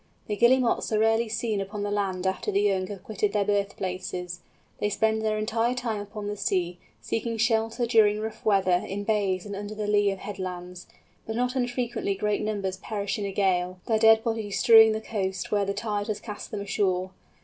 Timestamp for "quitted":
3.03-3.33